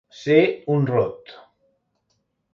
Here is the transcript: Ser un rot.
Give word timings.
Ser 0.19 0.37
un 0.77 0.87
rot. 0.91 1.31